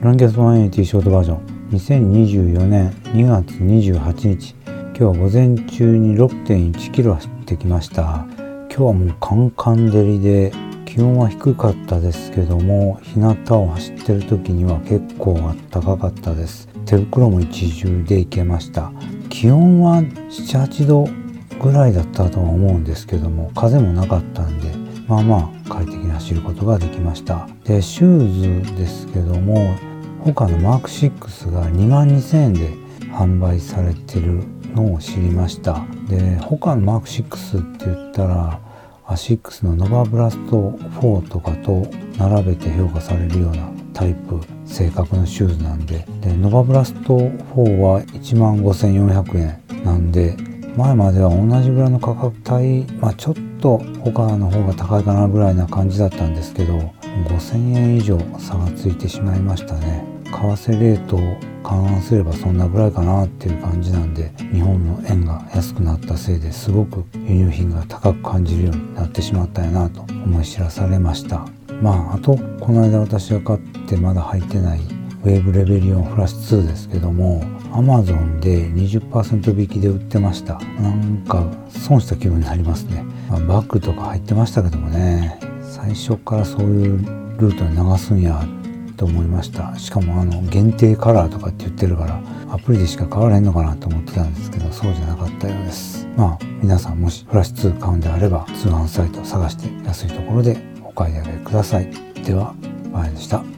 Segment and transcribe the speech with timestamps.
[0.00, 1.70] ランキャスト180ショートバージョン。
[1.72, 8.24] 2024年2月28日今日は午前中に6.1キロ走ってきました。
[8.38, 10.52] 今日はもうカンカン照りで
[10.84, 16.68] 気温は低かったですけども日向を走ってる時には結構あったかかったです。
[16.86, 18.92] 手袋も一重でいけました。
[19.30, 21.08] 気温は78度
[21.60, 24.72] ぐらいだったとは思うんですけども風もなかったんで
[25.08, 27.48] まあまあ快適に走ることができました。
[27.64, 29.74] でシューズですけども
[30.24, 32.70] 他のマーク6が2万2000円で
[33.12, 34.42] 販売されてる
[34.74, 35.84] のを知りました。
[36.08, 38.60] で他のマーク6って言ったら
[39.06, 41.86] アシックスのノバブラスト4とかと
[42.18, 46.06] 並べて評価されるようなタイプ性格のシューズなんで。
[46.20, 50.36] でノバブラスト4は1万5400円なんで
[50.76, 56.74] 前までは同じぐらいの価格帯、まあ、ちょっと他の方が高いかなぐらいな感じだったんですけど
[57.26, 60.07] 5000円以上差がついてしまいましたね。
[60.40, 71.46] 為替レートを勘案すればそんなぐらいかなっていう感じなんで日本の円が安くなったせいですごく輸入品が高く感じるようになってしまったんやなと思い知らされました。
[71.82, 77.42] まああとこの間私が買ってまだ入ってないウェーブレベリオンフラッシュ2ですけども
[77.72, 80.58] Amazon で20%引きで売ってました。
[80.80, 85.38] なんか損した気分になりますね、まあ、バッグとか入ってましたけどもね。
[85.62, 86.98] 最初からそういう
[87.38, 88.44] ルートに流すんや
[88.98, 89.78] と思いました。
[89.78, 96.06] しかもあの限定カラーとかって言ってるからアプリでしか買われへんのかなと思ってたんですけどそうじゃなかったようです。
[96.16, 101.90] まあ皆さんもしフラッシュ2買うんであれば通販サイトを探して安いところでお買い上げください。
[102.24, 102.54] では
[102.92, 103.57] バイでした。